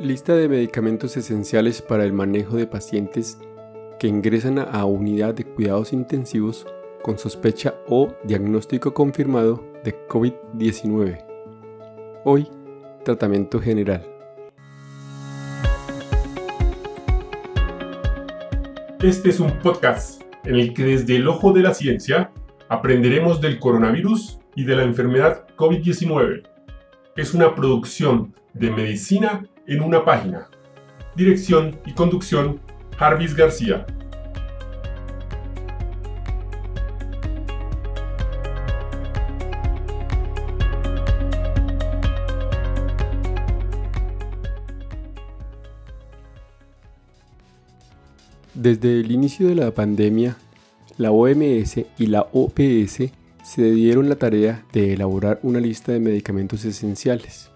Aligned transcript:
Lista 0.00 0.36
de 0.36 0.48
medicamentos 0.48 1.16
esenciales 1.16 1.82
para 1.82 2.04
el 2.04 2.12
manejo 2.12 2.54
de 2.54 2.68
pacientes 2.68 3.36
que 3.98 4.06
ingresan 4.06 4.60
a 4.60 4.84
unidad 4.84 5.34
de 5.34 5.42
cuidados 5.42 5.92
intensivos 5.92 6.68
con 7.02 7.18
sospecha 7.18 7.74
o 7.88 8.14
diagnóstico 8.22 8.94
confirmado 8.94 9.66
de 9.82 10.06
COVID-19. 10.06 11.24
Hoy, 12.24 12.46
tratamiento 13.04 13.60
general. 13.60 14.08
Este 19.02 19.30
es 19.30 19.40
un 19.40 19.58
podcast 19.58 20.22
en 20.44 20.54
el 20.54 20.74
que 20.74 20.84
desde 20.84 21.16
el 21.16 21.26
ojo 21.26 21.52
de 21.52 21.62
la 21.62 21.74
ciencia 21.74 22.30
aprenderemos 22.68 23.40
del 23.40 23.58
coronavirus 23.58 24.38
y 24.54 24.62
de 24.62 24.76
la 24.76 24.84
enfermedad 24.84 25.44
COVID-19. 25.56 26.48
Es 27.16 27.34
una 27.34 27.56
producción 27.56 28.32
de 28.54 28.70
medicina 28.70 29.44
en 29.68 29.82
una 29.82 30.04
página. 30.04 30.48
Dirección 31.14 31.78
y 31.84 31.92
conducción, 31.92 32.58
Jarvis 32.96 33.36
García. 33.36 33.86
Desde 48.54 49.00
el 49.00 49.12
inicio 49.12 49.48
de 49.48 49.54
la 49.54 49.70
pandemia, 49.70 50.36
la 50.96 51.12
OMS 51.12 51.76
y 51.98 52.06
la 52.06 52.26
OPS 52.32 53.12
se 53.44 53.70
dieron 53.70 54.08
la 54.08 54.16
tarea 54.16 54.64
de 54.72 54.94
elaborar 54.94 55.38
una 55.42 55.60
lista 55.60 55.92
de 55.92 56.00
medicamentos 56.00 56.64
esenciales 56.64 57.50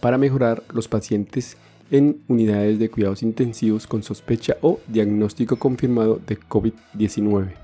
para 0.00 0.18
mejorar 0.18 0.62
los 0.72 0.88
pacientes 0.88 1.56
en 1.90 2.22
unidades 2.28 2.78
de 2.78 2.90
cuidados 2.90 3.22
intensivos 3.22 3.86
con 3.86 4.02
sospecha 4.02 4.56
o 4.60 4.80
diagnóstico 4.86 5.56
confirmado 5.56 6.20
de 6.26 6.38
COVID-19, 6.38 7.54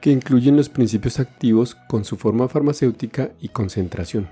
que 0.00 0.10
incluyen 0.10 0.56
los 0.56 0.68
principios 0.68 1.18
activos 1.18 1.74
con 1.88 2.04
su 2.04 2.16
forma 2.16 2.48
farmacéutica 2.48 3.32
y 3.40 3.48
concentración. 3.48 4.28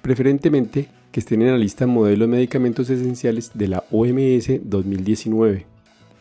Preferentemente 0.00 0.88
que 1.12 1.20
estén 1.20 1.42
en 1.42 1.50
la 1.50 1.58
lista 1.58 1.86
modelo 1.86 2.24
de 2.24 2.32
medicamentos 2.32 2.88
esenciales 2.88 3.52
de 3.54 3.68
la 3.68 3.84
OMS 3.90 4.48
2019 4.64 5.66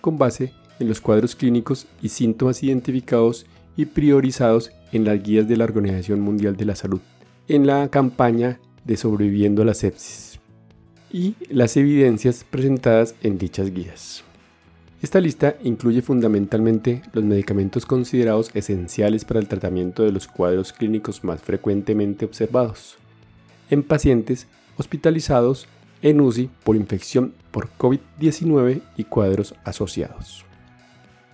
con 0.01 0.17
base 0.17 0.51
en 0.79 0.89
los 0.89 0.99
cuadros 0.99 1.35
clínicos 1.35 1.87
y 2.01 2.09
síntomas 2.09 2.61
identificados 2.63 3.45
y 3.77 3.85
priorizados 3.85 4.71
en 4.91 5.05
las 5.05 5.23
guías 5.23 5.47
de 5.47 5.55
la 5.55 5.63
Organización 5.63 6.19
Mundial 6.19 6.57
de 6.57 6.65
la 6.65 6.75
Salud, 6.75 6.99
en 7.47 7.67
la 7.67 7.87
campaña 7.89 8.59
de 8.85 8.97
sobreviviendo 8.97 9.61
a 9.61 9.65
la 9.65 9.73
sepsis 9.73 10.39
y 11.11 11.35
las 11.49 11.75
evidencias 11.77 12.45
presentadas 12.49 13.15
en 13.21 13.37
dichas 13.37 13.73
guías. 13.73 14.23
Esta 15.01 15.19
lista 15.19 15.55
incluye 15.63 16.01
fundamentalmente 16.01 17.01
los 17.13 17.23
medicamentos 17.23 17.85
considerados 17.85 18.51
esenciales 18.53 19.25
para 19.25 19.39
el 19.39 19.47
tratamiento 19.47 20.03
de 20.03 20.11
los 20.11 20.27
cuadros 20.27 20.73
clínicos 20.73 21.23
más 21.23 21.41
frecuentemente 21.41 22.23
observados 22.23 22.97
en 23.71 23.83
pacientes 23.83 24.47
hospitalizados 24.77 25.67
en 26.03 26.21
UCI 26.21 26.49
por 26.63 26.75
infección 26.75 27.33
por 27.51 27.69
COVID-19 27.77 28.81
y 28.97 29.03
cuadros 29.05 29.55
asociados. 29.63 30.45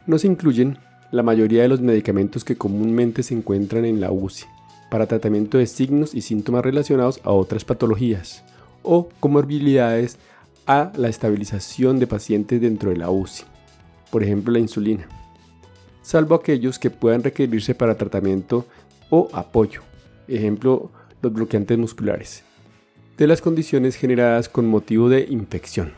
No 0.05 0.17
se 0.17 0.27
incluyen 0.27 0.77
la 1.11 1.23
mayoría 1.23 1.61
de 1.63 1.67
los 1.67 1.81
medicamentos 1.81 2.43
que 2.43 2.57
comúnmente 2.57 3.23
se 3.23 3.33
encuentran 3.33 3.85
en 3.85 3.99
la 3.99 4.11
UCI 4.11 4.45
para 4.89 5.07
tratamiento 5.07 5.57
de 5.57 5.67
signos 5.67 6.15
y 6.15 6.21
síntomas 6.21 6.63
relacionados 6.63 7.19
a 7.23 7.31
otras 7.31 7.65
patologías 7.65 8.43
o 8.83 9.09
comorbilidades 9.19 10.17
a 10.65 10.91
la 10.95 11.09
estabilización 11.09 11.99
de 11.99 12.07
pacientes 12.07 12.61
dentro 12.61 12.89
de 12.89 12.97
la 12.97 13.09
UCI, 13.09 13.43
por 14.11 14.23
ejemplo 14.23 14.53
la 14.53 14.59
insulina, 14.59 15.07
salvo 16.01 16.35
aquellos 16.35 16.79
que 16.79 16.89
puedan 16.89 17.23
requerirse 17.23 17.75
para 17.75 17.97
tratamiento 17.97 18.65
o 19.09 19.29
apoyo, 19.33 19.81
ejemplo 20.27 20.91
los 21.21 21.33
bloqueantes 21.33 21.77
musculares, 21.77 22.43
de 23.17 23.27
las 23.27 23.41
condiciones 23.41 23.95
generadas 23.95 24.49
con 24.49 24.67
motivo 24.67 25.09
de 25.09 25.25
infección. 25.29 25.93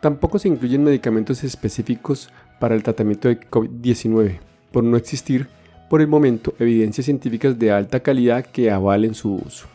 Tampoco 0.00 0.38
se 0.38 0.48
incluyen 0.48 0.82
medicamentos 0.82 1.44
específicos 1.44 2.30
para 2.58 2.74
el 2.74 2.82
tratamiento 2.82 3.28
de 3.28 3.38
COVID-19, 3.38 4.38
por 4.72 4.84
no 4.84 4.96
existir 4.96 5.48
por 5.90 6.00
el 6.00 6.06
momento 6.06 6.54
evidencias 6.60 7.06
científicas 7.06 7.58
de 7.58 7.72
alta 7.72 7.98
calidad 7.98 8.46
que 8.46 8.70
avalen 8.70 9.12
su 9.12 9.34
uso. 9.34 9.66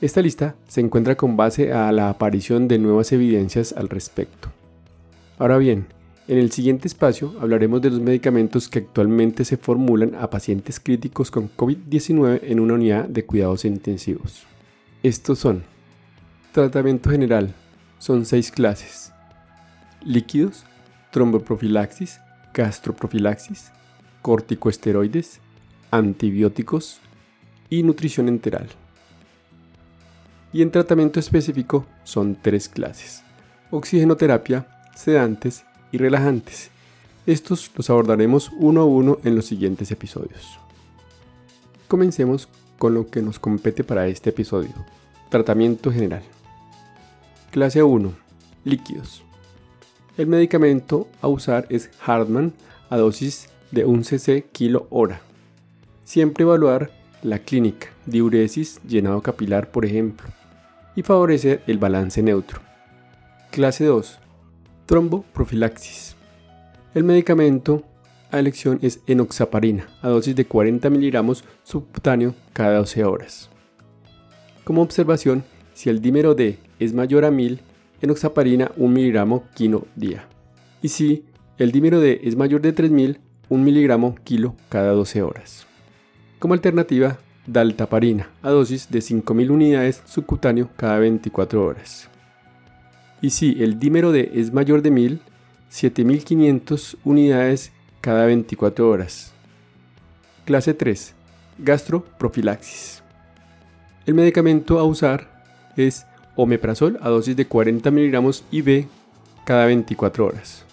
Esta 0.00 0.20
lista 0.20 0.56
se 0.66 0.80
encuentra 0.80 1.14
con 1.14 1.36
base 1.36 1.72
a 1.72 1.92
la 1.92 2.08
aparición 2.08 2.66
de 2.66 2.80
nuevas 2.80 3.12
evidencias 3.12 3.72
al 3.72 3.88
respecto. 3.88 4.48
Ahora 5.38 5.58
bien, 5.58 5.86
en 6.26 6.38
el 6.38 6.50
siguiente 6.50 6.88
espacio 6.88 7.36
hablaremos 7.40 7.80
de 7.80 7.90
los 7.90 8.00
medicamentos 8.00 8.68
que 8.68 8.80
actualmente 8.80 9.44
se 9.44 9.56
formulan 9.56 10.16
a 10.16 10.28
pacientes 10.28 10.80
críticos 10.80 11.30
con 11.30 11.48
COVID-19 11.56 12.40
en 12.42 12.58
una 12.58 12.74
unidad 12.74 13.04
de 13.04 13.24
cuidados 13.24 13.64
intensivos. 13.64 14.44
Estos 15.04 15.38
son 15.38 15.62
tratamiento 16.50 17.10
general, 17.10 17.54
son 18.00 18.26
seis 18.26 18.50
clases. 18.50 19.12
Líquidos, 20.04 20.64
tromboprofilaxis, 21.12 22.18
gastroprofilaxis, 22.52 23.70
corticoesteroides, 24.22 25.40
antibióticos 25.90 27.00
y 27.70 27.82
nutrición 27.82 28.28
enteral. 28.28 28.68
Y 30.52 30.62
en 30.62 30.70
tratamiento 30.70 31.20
específico 31.20 31.86
son 32.04 32.36
tres 32.40 32.68
clases. 32.68 33.22
Oxigenoterapia, 33.70 34.66
sedantes 34.94 35.64
y 35.92 35.98
relajantes. 35.98 36.70
Estos 37.26 37.70
los 37.76 37.90
abordaremos 37.90 38.50
uno 38.58 38.80
a 38.80 38.86
uno 38.86 39.18
en 39.24 39.34
los 39.34 39.44
siguientes 39.44 39.90
episodios. 39.90 40.58
Comencemos 41.86 42.48
con 42.78 42.94
lo 42.94 43.08
que 43.08 43.20
nos 43.20 43.38
compete 43.38 43.84
para 43.84 44.06
este 44.06 44.30
episodio. 44.30 44.72
Tratamiento 45.28 45.92
general. 45.92 46.22
Clase 47.50 47.82
1. 47.82 48.12
Líquidos. 48.64 49.22
El 50.16 50.26
medicamento 50.26 51.06
a 51.20 51.28
usar 51.28 51.66
es 51.68 51.90
Hartmann 52.04 52.52
a 52.90 52.96
dosis 52.96 53.50
de 53.70 53.84
1 53.84 54.04
cc 54.04 54.46
kilo 54.52 54.86
hora. 54.90 55.20
Siempre 56.04 56.44
evaluar 56.44 56.90
la 57.22 57.40
clínica, 57.40 57.88
diuresis, 58.06 58.80
llenado 58.86 59.20
capilar 59.22 59.70
por 59.70 59.84
ejemplo, 59.84 60.26
y 60.94 61.02
favorecer 61.02 61.62
el 61.66 61.78
balance 61.78 62.22
neutro. 62.22 62.60
Clase 63.50 63.84
2. 63.84 64.18
Tromboprofilaxis. 64.86 66.16
El 66.94 67.04
medicamento 67.04 67.84
a 68.30 68.38
elección 68.38 68.78
es 68.82 69.00
enoxaparina, 69.06 69.88
a 70.02 70.08
dosis 70.08 70.36
de 70.36 70.46
40 70.46 70.90
miligramos 70.90 71.44
subcutáneo 71.62 72.34
cada 72.52 72.78
12 72.78 73.04
horas. 73.04 73.48
Como 74.64 74.82
observación, 74.82 75.44
si 75.72 75.88
el 75.88 76.00
dímero 76.00 76.34
D 76.34 76.58
es 76.78 76.92
mayor 76.92 77.24
a 77.24 77.30
1000, 77.30 77.60
enoxaparina 78.02 78.70
1 78.76 78.88
miligramo 78.88 79.44
kilo 79.54 79.86
día. 79.96 80.26
Y 80.82 80.88
si 80.88 81.24
el 81.56 81.72
dímero 81.72 82.00
D 82.00 82.20
es 82.22 82.36
mayor 82.36 82.60
de 82.60 82.72
3000, 82.72 83.18
1 83.48 83.64
miligramo 83.64 84.14
kilo 84.24 84.54
cada 84.68 84.92
12 84.92 85.22
horas. 85.22 85.66
Como 86.38 86.54
alternativa, 86.54 87.18
daltaparina, 87.46 88.28
a 88.42 88.50
dosis 88.50 88.90
de 88.90 89.00
5000 89.00 89.50
unidades 89.50 90.02
subcutáneo 90.06 90.68
cada 90.76 90.98
24 90.98 91.64
horas. 91.64 92.08
Y 93.20 93.30
si 93.30 93.62
el 93.62 93.78
dímero 93.78 94.12
D 94.12 94.30
es 94.34 94.52
mayor 94.52 94.82
de 94.82 94.90
1000, 94.90 95.20
7500 95.68 96.96
unidades 97.04 97.72
cada 98.00 98.26
24 98.26 98.88
horas. 98.88 99.32
Clase 100.44 100.74
3. 100.74 101.14
Gastroprofilaxis. 101.58 103.02
El 104.06 104.14
medicamento 104.14 104.78
a 104.78 104.84
usar 104.84 105.42
es 105.76 106.06
omeprazol 106.36 106.98
a 107.02 107.08
dosis 107.08 107.36
de 107.36 107.46
40 107.46 107.90
mg 107.90 108.42
IV 108.50 108.86
cada 109.44 109.66
24 109.66 110.26
horas. 110.26 110.64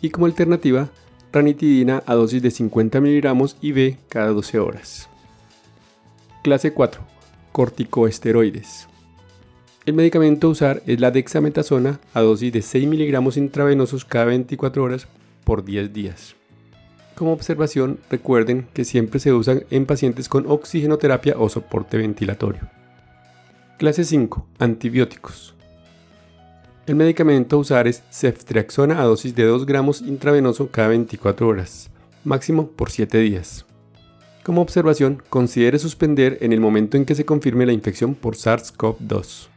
Y 0.00 0.10
como 0.10 0.26
alternativa, 0.26 0.88
ranitidina 1.36 2.02
a 2.06 2.14
dosis 2.14 2.42
de 2.42 2.50
50 2.50 3.00
mg 3.00 3.54
IV 3.60 3.96
cada 4.08 4.28
12 4.28 4.58
horas. 4.58 5.08
Clase 6.42 6.72
4. 6.72 7.02
Corticoesteroides. 7.52 8.88
El 9.84 9.94
medicamento 9.94 10.46
a 10.46 10.50
usar 10.50 10.82
es 10.86 10.98
la 10.98 11.10
dexametasona 11.10 12.00
a 12.14 12.20
dosis 12.20 12.52
de 12.52 12.62
6 12.62 12.88
mg 12.88 13.36
intravenosos 13.36 14.04
cada 14.04 14.26
24 14.26 14.82
horas 14.82 15.08
por 15.44 15.64
10 15.64 15.92
días. 15.92 16.34
Como 17.14 17.32
observación, 17.32 17.98
recuerden 18.10 18.66
que 18.72 18.84
siempre 18.84 19.20
se 19.20 19.32
usan 19.32 19.64
en 19.70 19.86
pacientes 19.86 20.28
con 20.28 20.46
oxigenoterapia 20.46 21.36
o 21.38 21.48
soporte 21.48 21.98
ventilatorio. 21.98 22.62
Clase 23.78 24.04
5. 24.04 24.46
Antibióticos. 24.58 25.55
El 26.86 26.94
medicamento 26.94 27.56
a 27.56 27.58
usar 27.58 27.88
es 27.88 28.04
ceftriaxona 28.12 29.00
a 29.00 29.04
dosis 29.04 29.34
de 29.34 29.42
2 29.42 29.66
gramos 29.66 30.02
intravenoso 30.02 30.70
cada 30.70 30.86
24 30.88 31.48
horas, 31.48 31.90
máximo 32.22 32.68
por 32.68 32.92
7 32.92 33.18
días. 33.18 33.66
Como 34.44 34.62
observación, 34.62 35.20
considere 35.28 35.80
suspender 35.80 36.38
en 36.42 36.52
el 36.52 36.60
momento 36.60 36.96
en 36.96 37.04
que 37.04 37.16
se 37.16 37.24
confirme 37.24 37.66
la 37.66 37.72
infección 37.72 38.14
por 38.14 38.36
SARS-CoV-2. 38.36 39.48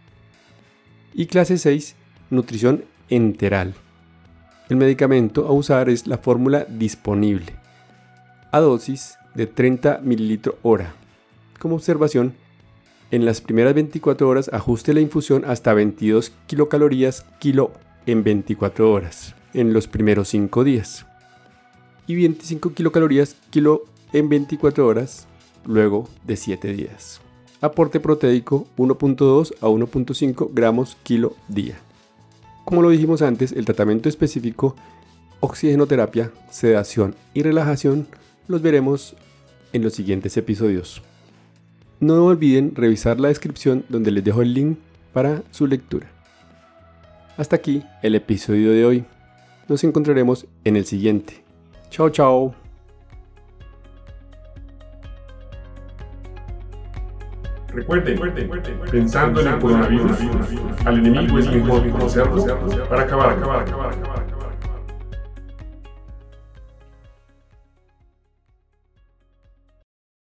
Y 1.13 1.27
clase 1.27 1.59
6, 1.59 1.95
nutrición 2.31 2.85
enteral. 3.09 3.75
El 4.67 4.77
medicamento 4.77 5.47
a 5.47 5.51
usar 5.51 5.87
es 5.87 6.07
la 6.07 6.17
fórmula 6.17 6.65
disponible, 6.67 7.53
a 8.51 8.59
dosis 8.59 9.19
de 9.35 9.45
30 9.45 10.01
ml 10.03 10.55
hora. 10.63 10.95
Como 11.59 11.75
observación, 11.75 12.33
en 13.11 13.25
las 13.25 13.41
primeras 13.41 13.73
24 13.73 14.27
horas 14.27 14.49
ajuste 14.53 14.93
la 14.93 15.01
infusión 15.01 15.43
hasta 15.45 15.73
22 15.73 16.31
kilocalorías 16.45 17.25
kilo 17.39 17.71
en 18.05 18.23
24 18.23 18.91
horas, 18.91 19.35
en 19.53 19.73
los 19.73 19.87
primeros 19.87 20.29
5 20.29 20.63
días. 20.63 21.05
Y 22.05 22.15
25 22.15 22.73
kilocalorías 22.73 23.35
kilo 23.49 23.83
en 24.13 24.29
24 24.29 24.85
horas, 24.85 25.27
luego 25.65 26.07
de 26.25 26.35
7 26.35 26.73
días. 26.73 27.21
Aporte 27.61 27.99
proteico 27.99 28.67
1.2 28.77 29.53
a 29.59 29.67
1.5 29.67 30.49
gramos 30.53 30.97
kilo 31.03 31.35
día. 31.47 31.79
Como 32.63 32.83
lo 32.83 32.89
dijimos 32.91 33.23
antes, 33.23 33.51
el 33.51 33.65
tratamiento 33.65 34.07
específico, 34.07 34.75
oxigenoterapia, 35.39 36.31
sedación 36.51 37.15
y 37.33 37.41
relajación 37.41 38.07
los 38.47 38.61
veremos 38.61 39.15
en 39.73 39.83
los 39.83 39.93
siguientes 39.93 40.37
episodios. 40.37 41.01
No 41.99 42.25
olviden 42.25 42.75
revisar 42.75 43.19
la 43.19 43.27
descripción 43.27 43.83
donde 43.89 44.11
les 44.11 44.23
dejo 44.23 44.41
el 44.41 44.53
link 44.53 44.77
para 45.11 45.43
su 45.51 45.67
lectura. 45.67 46.07
Hasta 47.35 47.57
aquí 47.57 47.83
el 48.01 48.15
episodio 48.15 48.71
de 48.71 48.85
hoy. 48.85 49.05
Nos 49.67 49.83
encontraremos 49.83 50.47
en 50.63 50.77
el 50.77 50.85
siguiente. 50.85 51.43
Chao, 51.89 52.09
chao. 52.09 52.55
Recuerden, 57.73 58.19
pensando 58.89 59.41
en 59.41 59.47
el 59.47 59.59
coronavirus, 59.59 60.17
al 60.85 60.97
enemigo 60.97 61.37
es 61.37 61.51
mejor 61.51 61.89
conocerlo 61.91 62.45
para 62.89 63.03
acabar, 63.03 63.37
acabar, 63.37 63.61
acabar, 63.61 63.93
acabar. 63.93 64.28